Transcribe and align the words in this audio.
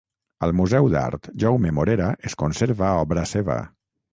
Al 0.45 0.53
Museu 0.61 0.87
d'Art 0.93 1.29
Jaume 1.43 1.75
Morera 1.81 2.09
es 2.31 2.39
conserva 2.43 2.91
obra 3.05 3.27
seva. 3.37 3.63